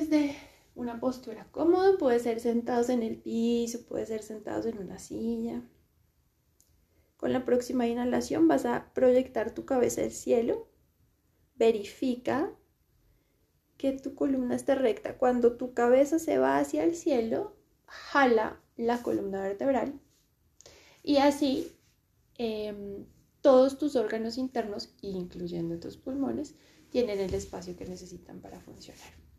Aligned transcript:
desde 0.00 0.36
una 0.74 0.98
postura 0.98 1.46
cómoda, 1.50 1.98
puede 1.98 2.20
ser 2.20 2.40
sentados 2.40 2.88
en 2.88 3.02
el 3.02 3.16
piso, 3.16 3.84
puede 3.86 4.06
ser 4.06 4.22
sentados 4.22 4.66
en 4.66 4.78
una 4.78 4.98
silla. 4.98 5.62
Con 7.16 7.32
la 7.32 7.44
próxima 7.44 7.86
inhalación 7.86 8.48
vas 8.48 8.64
a 8.64 8.92
proyectar 8.94 9.52
tu 9.52 9.66
cabeza 9.66 10.02
al 10.02 10.10
cielo. 10.10 10.68
Verifica 11.56 12.50
que 13.76 13.92
tu 13.92 14.14
columna 14.14 14.56
esté 14.56 14.74
recta. 14.74 15.18
Cuando 15.18 15.56
tu 15.56 15.74
cabeza 15.74 16.18
se 16.18 16.38
va 16.38 16.58
hacia 16.58 16.84
el 16.84 16.94
cielo, 16.94 17.56
jala 17.86 18.62
la 18.76 19.02
columna 19.02 19.42
vertebral 19.42 20.00
y 21.02 21.16
así 21.18 21.72
em, 22.38 23.04
todos 23.42 23.76
tus 23.76 23.96
órganos 23.96 24.38
internos, 24.38 24.94
incluyendo 25.02 25.78
tus 25.78 25.98
pulmones, 25.98 26.54
tienen 26.88 27.18
el 27.20 27.34
espacio 27.34 27.76
que 27.76 27.84
necesitan 27.84 28.40
para 28.40 28.60
funcionar. 28.60 29.29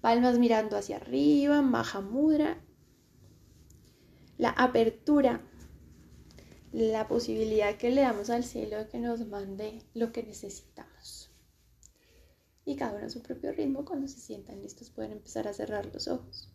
Palmas 0.00 0.38
mirando 0.38 0.76
hacia 0.76 0.96
arriba, 0.96 1.60
Mahamudra. 1.60 2.62
La 4.38 4.50
apertura, 4.50 5.42
la 6.72 7.06
posibilidad 7.06 7.76
que 7.76 7.90
le 7.90 8.00
damos 8.00 8.30
al 8.30 8.44
cielo 8.44 8.78
de 8.78 8.88
que 8.88 8.98
nos 8.98 9.26
mande 9.26 9.82
lo 9.92 10.12
que 10.12 10.22
necesitamos. 10.22 11.30
Y 12.64 12.76
cada 12.76 12.96
uno 12.96 13.06
a 13.06 13.10
su 13.10 13.22
propio 13.22 13.52
ritmo, 13.52 13.84
cuando 13.84 14.08
se 14.08 14.20
sientan 14.20 14.62
listos, 14.62 14.90
pueden 14.90 15.12
empezar 15.12 15.48
a 15.48 15.52
cerrar 15.52 15.86
los 15.92 16.08
ojos. 16.08 16.50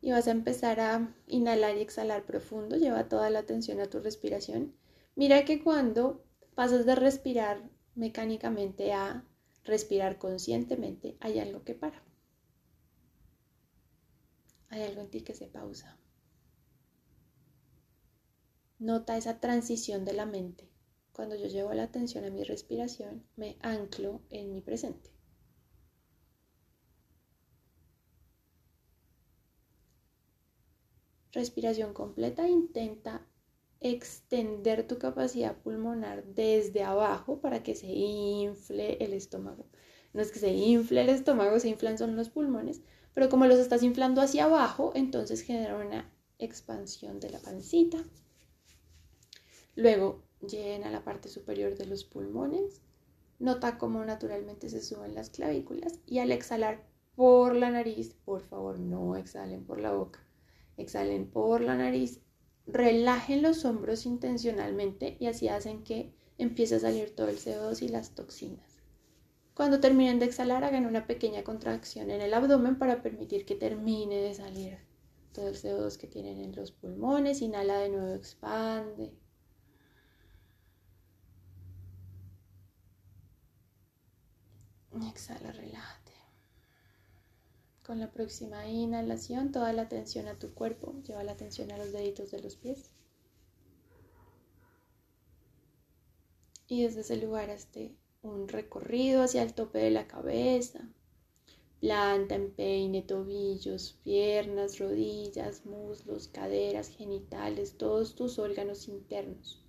Y 0.00 0.12
vas 0.12 0.28
a 0.28 0.30
empezar 0.30 0.80
a 0.80 1.14
inhalar 1.26 1.76
y 1.76 1.80
exhalar 1.80 2.24
profundo. 2.24 2.76
Lleva 2.76 3.08
toda 3.08 3.28
la 3.28 3.40
atención 3.40 3.80
a 3.80 3.90
tu 3.90 4.00
respiración. 4.00 4.74
Mira 5.14 5.44
que 5.44 5.62
cuando 5.62 6.24
pasas 6.54 6.86
de 6.86 6.94
respirar 6.94 7.68
mecánicamente 7.94 8.92
a 8.92 9.24
respirar 9.66 10.18
conscientemente, 10.18 11.16
hay 11.20 11.38
algo 11.38 11.64
que 11.64 11.74
para. 11.74 12.02
Hay 14.68 14.82
algo 14.82 15.02
en 15.02 15.10
ti 15.10 15.22
que 15.22 15.34
se 15.34 15.46
pausa. 15.46 15.98
Nota 18.78 19.16
esa 19.16 19.40
transición 19.40 20.04
de 20.04 20.12
la 20.12 20.26
mente. 20.26 20.68
Cuando 21.12 21.34
yo 21.34 21.46
llevo 21.46 21.72
la 21.72 21.84
atención 21.84 22.24
a 22.24 22.30
mi 22.30 22.44
respiración, 22.44 23.26
me 23.36 23.56
anclo 23.60 24.22
en 24.30 24.52
mi 24.52 24.60
presente. 24.60 25.10
Respiración 31.32 31.94
completa. 31.94 32.48
Intenta 32.48 33.26
extender 33.80 34.86
tu 34.86 34.98
capacidad 34.98 35.56
pulmonar 35.56 36.24
desde 36.24 36.82
abajo 36.82 37.40
para 37.40 37.62
que 37.62 37.74
se 37.74 37.88
infle 37.88 38.96
el 39.04 39.12
estómago. 39.12 39.66
No 40.12 40.22
es 40.22 40.32
que 40.32 40.38
se 40.38 40.52
infle 40.52 41.02
el 41.02 41.10
estómago, 41.10 41.60
se 41.60 41.68
inflan 41.68 41.98
son 41.98 42.16
los 42.16 42.30
pulmones, 42.30 42.80
pero 43.14 43.28
como 43.28 43.46
los 43.46 43.58
estás 43.58 43.82
inflando 43.82 44.20
hacia 44.20 44.44
abajo, 44.44 44.92
entonces 44.94 45.42
genera 45.42 45.76
una 45.76 46.12
expansión 46.38 47.20
de 47.20 47.30
la 47.30 47.38
pancita. 47.38 47.98
Luego 49.74 50.22
llena 50.40 50.90
la 50.90 51.04
parte 51.04 51.28
superior 51.28 51.76
de 51.76 51.86
los 51.86 52.04
pulmones. 52.04 52.80
Nota 53.38 53.76
cómo 53.76 54.04
naturalmente 54.04 54.70
se 54.70 54.80
suben 54.80 55.14
las 55.14 55.28
clavículas 55.28 56.00
y 56.06 56.20
al 56.20 56.32
exhalar 56.32 56.86
por 57.14 57.54
la 57.54 57.70
nariz, 57.70 58.14
por 58.24 58.42
favor 58.42 58.78
no 58.78 59.16
exhalen 59.16 59.64
por 59.64 59.80
la 59.80 59.92
boca, 59.92 60.20
exhalen 60.76 61.30
por 61.30 61.60
la 61.60 61.76
nariz 61.76 62.20
relajen 62.66 63.42
los 63.42 63.64
hombros 63.64 64.06
intencionalmente 64.06 65.16
y 65.20 65.26
así 65.26 65.48
hacen 65.48 65.84
que 65.84 66.12
empiece 66.38 66.76
a 66.76 66.80
salir 66.80 67.14
todo 67.14 67.28
el 67.28 67.38
CO2 67.38 67.82
y 67.82 67.88
las 67.88 68.14
toxinas. 68.14 68.82
Cuando 69.54 69.80
terminen 69.80 70.18
de 70.18 70.26
exhalar, 70.26 70.64
hagan 70.64 70.84
una 70.84 71.06
pequeña 71.06 71.42
contracción 71.42 72.10
en 72.10 72.20
el 72.20 72.34
abdomen 72.34 72.78
para 72.78 73.02
permitir 73.02 73.46
que 73.46 73.54
termine 73.54 74.16
de 74.16 74.34
salir 74.34 74.78
todo 75.32 75.48
el 75.48 75.54
CO2 75.54 75.96
que 75.96 76.06
tienen 76.06 76.40
en 76.40 76.54
los 76.54 76.72
pulmones. 76.72 77.40
Inhala 77.40 77.78
de 77.78 77.88
nuevo, 77.88 78.14
expande. 78.14 79.14
Exhala, 85.08 85.52
relaja. 85.52 86.06
Con 87.86 88.00
la 88.00 88.10
próxima 88.10 88.68
inhalación, 88.68 89.52
toda 89.52 89.72
la 89.72 89.82
atención 89.82 90.26
a 90.26 90.36
tu 90.36 90.52
cuerpo, 90.52 90.92
lleva 91.06 91.22
la 91.22 91.30
atención 91.30 91.70
a 91.70 91.78
los 91.78 91.92
deditos 91.92 92.32
de 92.32 92.42
los 92.42 92.56
pies. 92.56 92.90
Y 96.66 96.82
desde 96.82 97.02
ese 97.02 97.16
lugar 97.16 97.48
hazte 97.48 97.94
un 98.22 98.48
recorrido 98.48 99.22
hacia 99.22 99.44
el 99.44 99.54
tope 99.54 99.78
de 99.78 99.92
la 99.92 100.08
cabeza. 100.08 100.90
Planta, 101.78 102.34
empeine, 102.34 103.02
tobillos, 103.02 104.00
piernas, 104.02 104.80
rodillas, 104.80 105.64
muslos, 105.64 106.26
caderas, 106.26 106.88
genitales, 106.88 107.78
todos 107.78 108.16
tus 108.16 108.40
órganos 108.40 108.88
internos. 108.88 109.64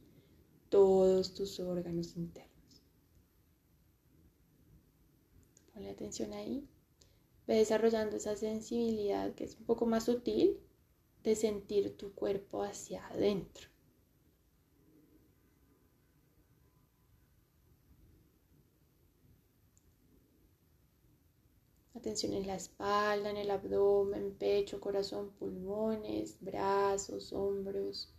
Todos 0.70 1.36
tus 1.36 1.60
órganos 1.60 2.18
internos. 2.18 2.82
Ponle 5.72 5.92
atención 5.92 6.34
ahí 6.34 6.68
desarrollando 7.56 8.18
esa 8.18 8.36
sensibilidad 8.36 9.34
que 9.34 9.46
es 9.46 9.56
un 9.58 9.66
poco 9.66 9.86
más 9.86 10.06
sutil 10.06 10.60
de 11.24 11.36
sentir 11.36 11.96
tu 11.98 12.14
cuerpo 12.14 12.64
hacia 12.64 13.08
adentro. 13.08 13.70
Atención 21.96 22.34
en 22.34 22.46
la 22.46 22.56
espalda, 22.56 23.32
en 23.32 23.38
el 23.38 23.50
abdomen, 23.50 24.36
pecho, 24.38 24.80
corazón, 24.80 25.32
pulmones, 25.32 26.38
brazos, 26.40 27.34
hombros, 27.34 28.14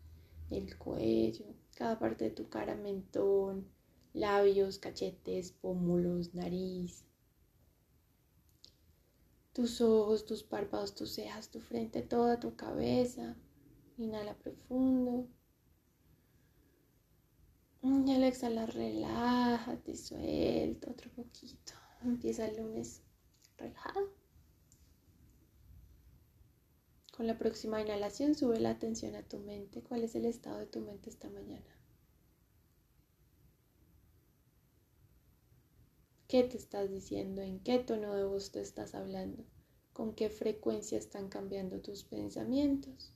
el 0.50 0.76
cuello, 0.76 1.44
cada 1.74 1.98
parte 1.98 2.24
de 2.24 2.30
tu 2.30 2.48
cara, 2.48 2.74
mentón, 2.74 3.68
labios, 4.14 4.78
cachetes, 4.78 5.52
pómulos, 5.52 6.34
nariz, 6.34 7.04
tus 9.58 9.80
ojos, 9.80 10.24
tus 10.24 10.44
párpados, 10.44 10.94
tus 10.94 11.14
cejas, 11.14 11.50
tu 11.50 11.58
frente, 11.58 12.00
toda 12.02 12.38
tu 12.38 12.54
cabeza. 12.54 13.34
Inhala 13.96 14.38
profundo. 14.38 15.26
Y 17.82 18.14
al 18.14 18.22
exhalar, 18.22 18.72
relájate, 18.72 19.96
suelta 19.96 20.92
otro 20.92 21.10
poquito. 21.10 21.72
Empieza 22.04 22.46
el 22.46 22.56
lunes 22.56 23.02
relajado. 23.56 24.14
Con 27.16 27.26
la 27.26 27.36
próxima 27.36 27.80
inhalación, 27.80 28.36
sube 28.36 28.60
la 28.60 28.70
atención 28.70 29.16
a 29.16 29.24
tu 29.24 29.40
mente. 29.40 29.82
¿Cuál 29.82 30.04
es 30.04 30.14
el 30.14 30.26
estado 30.26 30.58
de 30.58 30.66
tu 30.66 30.82
mente 30.82 31.10
esta 31.10 31.30
mañana? 31.30 31.77
¿Qué 36.28 36.44
te 36.44 36.58
estás 36.58 36.90
diciendo? 36.90 37.40
¿En 37.40 37.58
qué 37.60 37.78
tono 37.78 38.14
de 38.14 38.22
voz 38.22 38.52
te 38.52 38.60
estás 38.60 38.94
hablando? 38.94 39.46
¿Con 39.94 40.14
qué 40.14 40.28
frecuencia 40.28 40.98
están 40.98 41.30
cambiando 41.30 41.80
tus 41.80 42.04
pensamientos? 42.04 43.14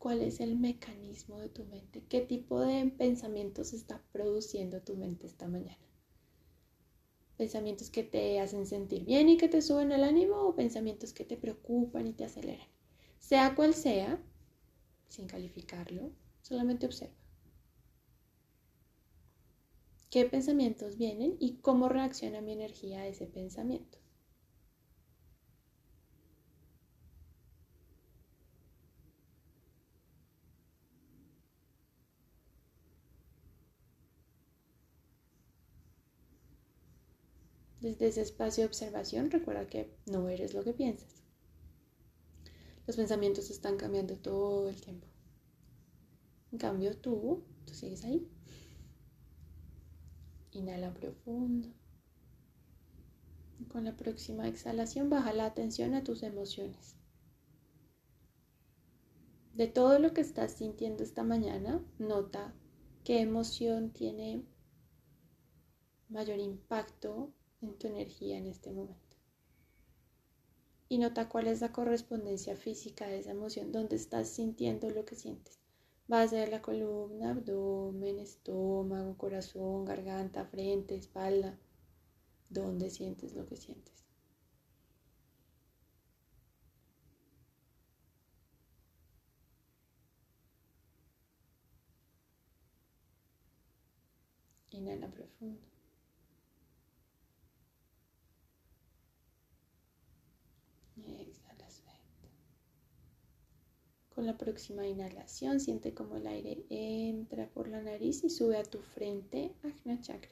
¿Cuál 0.00 0.22
es 0.22 0.40
el 0.40 0.58
mecanismo 0.58 1.38
de 1.38 1.50
tu 1.50 1.64
mente? 1.66 2.02
¿Qué 2.08 2.20
tipo 2.20 2.58
de 2.58 2.84
pensamientos 2.98 3.72
está 3.72 4.02
produciendo 4.10 4.82
tu 4.82 4.96
mente 4.96 5.28
esta 5.28 5.46
mañana? 5.46 5.86
¿Pensamientos 7.36 7.88
que 7.88 8.02
te 8.02 8.40
hacen 8.40 8.66
sentir 8.66 9.04
bien 9.04 9.28
y 9.28 9.36
que 9.36 9.48
te 9.48 9.62
suben 9.62 9.92
el 9.92 10.02
ánimo 10.02 10.34
o 10.34 10.56
pensamientos 10.56 11.12
que 11.12 11.24
te 11.24 11.36
preocupan 11.36 12.08
y 12.08 12.12
te 12.12 12.24
aceleran? 12.24 12.66
Sea 13.20 13.54
cual 13.54 13.74
sea, 13.74 14.20
sin 15.06 15.28
calificarlo, 15.28 16.10
solamente 16.40 16.86
observa 16.86 17.21
qué 20.12 20.26
pensamientos 20.26 20.96
vienen 20.96 21.36
y 21.40 21.56
cómo 21.56 21.88
reacciona 21.88 22.40
mi 22.40 22.52
energía 22.52 23.00
a 23.00 23.08
ese 23.08 23.26
pensamiento. 23.26 23.98
Desde 37.82 38.06
ese 38.06 38.22
espacio 38.22 38.62
de 38.62 38.68
observación, 38.68 39.30
recuerda 39.30 39.66
que 39.66 39.94
no 40.06 40.30
eres 40.30 40.54
lo 40.54 40.64
que 40.64 40.72
piensas. 40.72 41.22
Los 42.86 42.94
pensamientos 42.94 43.50
están 43.50 43.76
cambiando 43.76 44.16
todo 44.16 44.68
el 44.68 44.80
tiempo. 44.80 45.08
En 46.52 46.58
cambio, 46.58 46.96
tú, 46.96 47.42
tú 47.66 47.74
sigues 47.74 48.04
ahí. 48.04 48.28
Inhala 50.52 50.92
profundo. 50.92 51.68
con 53.68 53.84
la 53.84 53.96
próxima 53.96 54.48
exhalación 54.48 55.08
baja 55.08 55.32
la 55.32 55.46
atención 55.46 55.94
a 55.94 56.04
tus 56.04 56.22
emociones. 56.22 56.96
De 59.54 59.66
todo 59.66 59.98
lo 59.98 60.12
que 60.12 60.20
estás 60.20 60.52
sintiendo 60.52 61.02
esta 61.02 61.22
mañana, 61.22 61.82
nota 61.98 62.54
qué 63.04 63.20
emoción 63.20 63.92
tiene 63.92 64.44
mayor 66.08 66.38
impacto 66.38 67.32
en 67.62 67.78
tu 67.78 67.86
energía 67.86 68.36
en 68.36 68.46
este 68.46 68.72
momento. 68.72 69.16
Y 70.88 70.98
nota 70.98 71.28
cuál 71.30 71.46
es 71.46 71.62
la 71.62 71.72
correspondencia 71.72 72.56
física 72.56 73.06
de 73.06 73.20
esa 73.20 73.30
emoción, 73.30 73.72
dónde 73.72 73.96
estás 73.96 74.28
sintiendo 74.28 74.90
lo 74.90 75.06
que 75.06 75.14
sientes. 75.14 75.61
Base 76.12 76.36
de 76.36 76.46
la 76.46 76.60
columna, 76.60 77.30
abdomen, 77.30 78.18
estómago, 78.18 79.16
corazón, 79.16 79.86
garganta, 79.86 80.44
frente, 80.44 80.94
espalda. 80.94 81.58
¿Dónde 82.50 82.90
sientes 82.90 83.34
lo 83.34 83.46
que 83.46 83.56
sientes? 83.56 84.04
Inhala 94.70 95.08
profundo. 95.08 95.60
Exhala 100.96 101.68
suelta. 101.70 102.28
Con 104.22 104.28
la 104.28 104.38
próxima 104.38 104.86
inhalación 104.86 105.58
siente 105.58 105.94
como 105.94 106.16
el 106.16 106.28
aire 106.28 106.64
entra 106.70 107.48
por 107.48 107.66
la 107.66 107.82
nariz 107.82 108.22
y 108.22 108.30
sube 108.30 108.56
a 108.56 108.62
tu 108.62 108.78
frente, 108.80 109.52
Ajna 109.64 110.00
Chakra. 110.00 110.30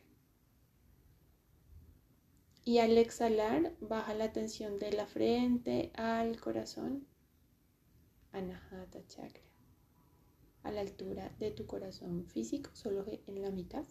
Y 2.65 2.79
al 2.79 2.97
exhalar, 2.97 3.75
baja 3.81 4.15
la 4.15 4.33
tensión 4.33 4.79
de 4.79 4.93
la 4.93 5.07
frente 5.07 5.91
al 5.97 6.41
corazón, 6.41 7.05
Anahata 8.31 9.05
Chakra, 9.09 9.43
a 10.63 10.71
la 10.71 10.83
altura 10.83 11.35
de 11.41 11.51
tu 11.51 11.67
corazón 11.67 12.27
físico, 12.27 12.71
solo 12.75 13.05
en 13.27 13.43
la 13.43 13.51
mitad. 13.51 13.87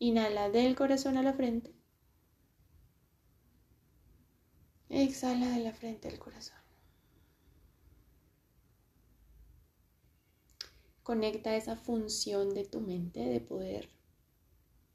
Inhala 0.00 0.50
del 0.50 0.74
corazón 0.74 1.16
a 1.18 1.22
la 1.22 1.34
frente. 1.34 1.72
Exhala 4.88 5.50
de 5.50 5.60
la 5.60 5.72
frente 5.72 6.08
al 6.08 6.18
corazón. 6.18 6.61
Conecta 11.02 11.56
esa 11.56 11.74
función 11.74 12.54
de 12.54 12.64
tu 12.64 12.80
mente 12.80 13.18
de 13.20 13.40
poder 13.40 13.88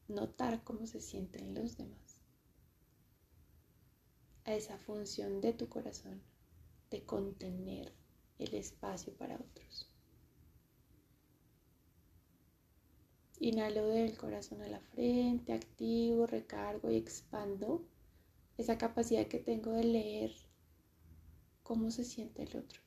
notar 0.08 0.64
cómo 0.64 0.88
se 0.88 1.02
sienten 1.02 1.54
los 1.54 1.76
demás. 1.76 2.22
A 4.46 4.54
esa 4.54 4.78
función 4.78 5.42
de 5.42 5.52
tu 5.52 5.68
corazón 5.68 6.22
de 6.90 7.04
contener 7.04 7.94
el 8.40 8.56
espacio 8.56 9.14
para 9.18 9.36
otros. 9.36 9.90
Inhalo 13.40 13.90
del 13.90 14.18
corazón 14.18 14.62
a 14.62 14.68
la 14.70 14.80
frente, 14.80 15.52
activo, 15.52 16.26
recargo 16.26 16.90
y 16.90 16.96
expando 16.96 17.86
esa 18.58 18.78
capacidad 18.78 19.28
que 19.28 19.40
tengo 19.40 19.74
de 19.74 19.84
leer 19.84 20.32
cómo 21.64 21.92
se 21.92 22.06
siente 22.06 22.44
el 22.44 22.56
otro. 22.56 22.87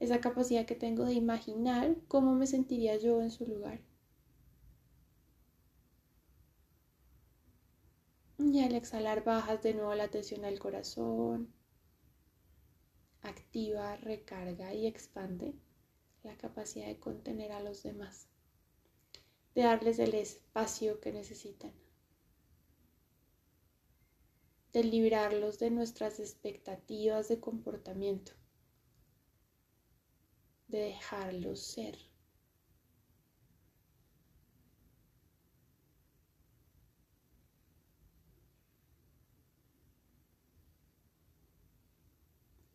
Esa 0.00 0.20
capacidad 0.20 0.66
que 0.66 0.74
tengo 0.74 1.04
de 1.04 1.12
imaginar 1.12 1.96
cómo 2.08 2.34
me 2.34 2.48
sentiría 2.48 2.96
yo 2.96 3.22
en 3.22 3.30
su 3.30 3.46
lugar. 3.46 3.80
Y 8.38 8.60
al 8.64 8.74
exhalar 8.74 9.22
bajas 9.22 9.62
de 9.62 9.74
nuevo 9.74 9.94
la 9.94 10.04
atención 10.04 10.44
al 10.44 10.58
corazón. 10.58 11.54
Activa, 13.22 13.96
recarga 13.96 14.74
y 14.74 14.86
expande 14.86 15.54
la 16.24 16.36
capacidad 16.36 16.86
de 16.86 16.98
contener 16.98 17.52
a 17.52 17.60
los 17.60 17.82
demás 17.84 18.30
de 19.54 19.62
darles 19.62 19.98
el 19.98 20.14
espacio 20.14 21.00
que 21.00 21.12
necesitan, 21.12 21.72
de 24.72 24.84
librarlos 24.84 25.58
de 25.58 25.70
nuestras 25.70 26.20
expectativas 26.20 27.28
de 27.28 27.40
comportamiento, 27.40 28.32
de 30.70 30.78
dejarlos 30.80 31.60
ser. 31.60 31.96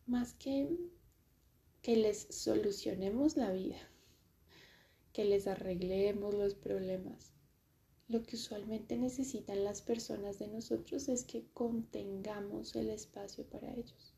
Más 0.06 0.34
que 0.34 0.68
que 1.82 1.96
les 1.96 2.26
solucionemos 2.30 3.36
la 3.36 3.50
vida 3.52 3.78
que 5.16 5.24
les 5.24 5.46
arreglemos 5.46 6.34
los 6.34 6.54
problemas. 6.54 7.32
Lo 8.06 8.22
que 8.22 8.36
usualmente 8.36 8.98
necesitan 8.98 9.64
las 9.64 9.80
personas 9.80 10.38
de 10.38 10.46
nosotros 10.46 11.08
es 11.08 11.24
que 11.24 11.46
contengamos 11.54 12.76
el 12.76 12.90
espacio 12.90 13.48
para 13.48 13.72
ellos. 13.72 14.15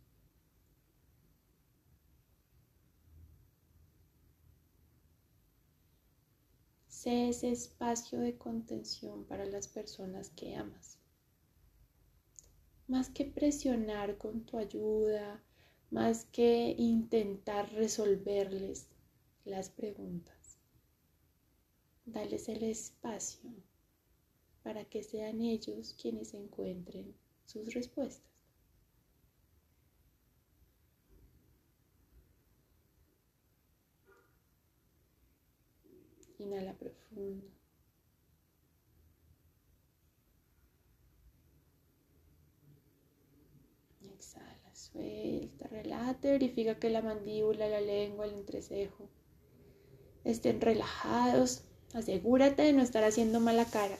Ese 7.11 7.51
espacio 7.51 8.21
de 8.21 8.37
contención 8.37 9.25
para 9.25 9.47
las 9.47 9.67
personas 9.67 10.29
que 10.29 10.55
amas. 10.55 10.99
Más 12.87 13.09
que 13.09 13.25
presionar 13.25 14.19
con 14.19 14.45
tu 14.45 14.59
ayuda, 14.59 15.43
más 15.91 16.27
que 16.27 16.75
intentar 16.77 17.73
resolverles 17.73 18.89
las 19.47 19.71
preguntas 19.71 20.59
Dales 22.05 22.51
el 22.51 22.63
espacio 22.63 23.55
para 24.63 24.85
que 24.85 25.03
sean 25.03 25.41
ellos 25.41 25.97
quienes 25.99 26.35
encuentren 26.35 27.15
sus 27.47 27.73
respuestas. 27.73 28.38
Inhala 36.49 36.75
profundo. 36.75 37.47
Exhala, 44.00 44.75
suelta, 44.75 45.69
relate, 45.69 46.33
verifica 46.33 46.79
que 46.79 46.91
la 46.91 47.03
mandíbula, 47.03 47.69
la 47.69 47.81
lengua, 47.81 48.27
el 48.27 48.35
entrecejo 48.35 49.09
estén 50.25 50.61
relajados 50.61 51.62
Asegúrate 51.95 52.62
de 52.62 52.73
no 52.75 52.83
estar 52.83 53.03
haciendo 53.03 53.41
mala 53.41 53.65
cara. 53.65 53.97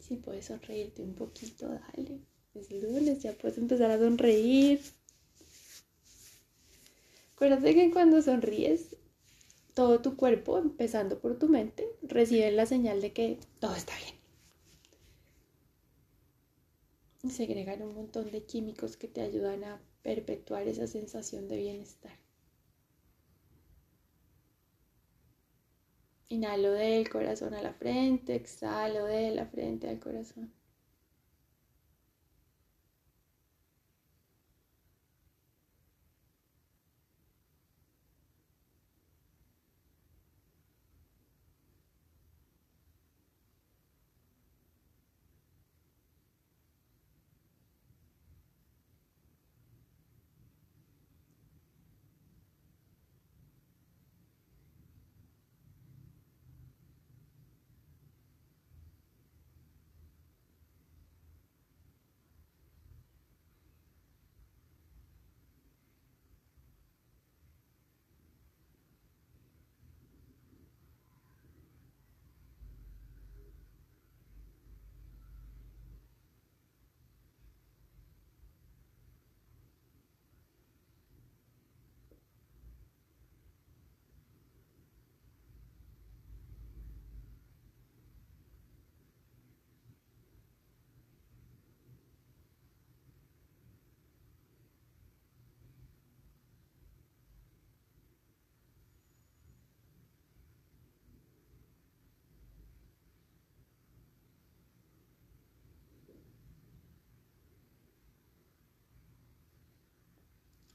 Si 0.00 0.16
puedes 0.16 0.46
sonreírte 0.46 1.02
un 1.02 1.14
poquito, 1.14 1.68
dale. 1.68 2.20
Es 2.54 2.70
lunes, 2.70 3.22
ya 3.22 3.32
puedes 3.32 3.58
empezar 3.58 3.90
a 3.90 3.98
sonreír. 3.98 4.80
Acuérdate 7.36 7.74
que 7.74 7.90
cuando 7.90 8.22
sonríes, 8.22 8.96
todo 9.74 10.00
tu 10.00 10.16
cuerpo, 10.16 10.56
empezando 10.56 11.20
por 11.20 11.38
tu 11.38 11.50
mente, 11.50 11.86
recibe 12.00 12.50
la 12.50 12.64
señal 12.64 13.02
de 13.02 13.12
que 13.12 13.38
todo 13.60 13.74
está 13.76 13.92
bien. 13.98 14.14
Y 17.22 17.30
se 17.30 17.42
agregan 17.42 17.82
un 17.82 17.94
montón 17.94 18.30
de 18.30 18.46
químicos 18.46 18.96
que 18.96 19.06
te 19.06 19.20
ayudan 19.20 19.64
a 19.64 19.82
perpetuar 20.02 20.66
esa 20.66 20.86
sensación 20.86 21.46
de 21.46 21.58
bienestar. 21.58 22.18
Inhalo 26.30 26.72
del 26.72 27.10
corazón 27.10 27.52
a 27.52 27.60
la 27.60 27.74
frente, 27.74 28.34
exhalo 28.34 29.04
de 29.04 29.32
la 29.32 29.44
frente 29.44 29.90
al 29.90 30.00
corazón. 30.00 30.54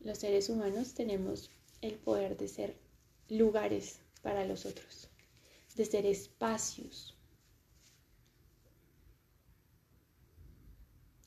Los 0.04 0.18
seres 0.18 0.50
humanos 0.50 0.94
tenemos 0.94 1.52
el 1.82 1.96
poder 1.96 2.38
de 2.38 2.48
ser 2.48 2.76
lugares 3.30 4.00
para 4.22 4.46
los 4.46 4.66
otros, 4.66 5.10
de 5.76 5.86
ser 5.86 6.06
espacios. 6.06 7.16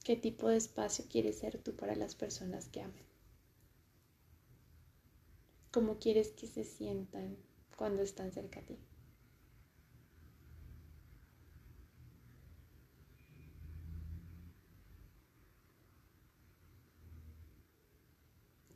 ¿Qué 0.02 0.16
tipo 0.16 0.48
de 0.48 0.56
espacio 0.56 1.06
quieres 1.08 1.38
ser 1.38 1.58
tú 1.62 1.74
para 1.74 1.94
las 1.94 2.14
personas 2.14 2.68
que 2.68 2.82
amen? 2.82 3.06
¿Cómo 5.70 5.98
quieres 5.98 6.30
que 6.32 6.46
se 6.46 6.64
sientan 6.64 7.36
cuando 7.76 8.02
están 8.02 8.32
cerca 8.32 8.60
de 8.60 8.66
ti? 8.66 8.93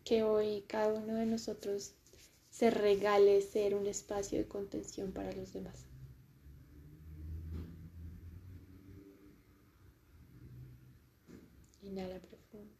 Que 0.08 0.22
hoy 0.22 0.64
cada 0.66 0.94
uno 0.94 1.14
de 1.16 1.26
nosotros 1.26 1.92
se 2.50 2.70
regale 2.70 3.42
ser 3.42 3.74
un 3.74 3.86
espacio 3.86 4.38
de 4.38 4.48
contención 4.48 5.12
para 5.12 5.32
los 5.32 5.52
demás 5.52 5.88
profundo. 12.20 12.74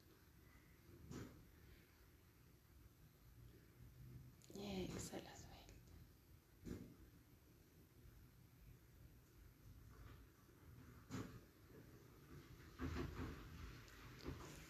Exhala 4.54 5.34
suelta. 5.36 5.48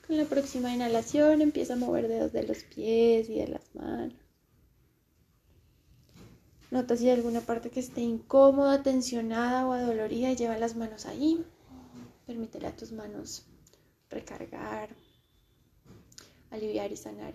Con 0.09 0.17
la 0.17 0.25
próxima 0.25 0.73
inhalación 0.75 1.43
empieza 1.43 1.75
a 1.75 1.77
mover 1.77 2.09
dedos 2.09 2.33
de 2.33 2.43
los 2.45 2.65
pies 2.65 3.29
y 3.29 3.35
de 3.35 3.49
las 3.49 3.75
manos. 3.75 4.15
Nota 6.71 6.97
si 6.97 7.05
hay 7.05 7.17
alguna 7.17 7.43
parte 7.43 7.69
que 7.69 7.81
esté 7.81 8.00
incómoda, 8.00 8.83
tensionada 8.83 9.67
o 9.67 9.73
adolorida 9.73 10.33
lleva 10.33 10.57
las 10.57 10.77
manos 10.77 11.05
ahí. 11.05 11.45
Permítele 12.27 12.69
a 12.69 12.75
tus 12.75 12.91
manos 12.91 13.45
recargar, 14.09 14.97
aliviar 16.50 16.91
y 16.91 16.97
sanar. 16.97 17.35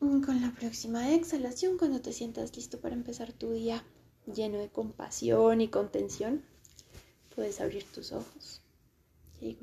Con 0.00 0.42
la 0.42 0.50
próxima 0.58 1.14
exhalación, 1.14 1.78
cuando 1.78 2.00
te 2.00 2.12
sientas 2.12 2.56
listo 2.56 2.80
para 2.80 2.96
empezar 2.96 3.32
tu 3.32 3.52
día, 3.52 3.84
lleno 4.34 4.58
de 4.58 4.68
compasión 4.68 5.60
y 5.60 5.68
contención, 5.68 6.44
puedes 7.34 7.60
abrir 7.60 7.84
tus 7.84 8.12
ojos. 8.12 8.62
Jai. 9.40 9.56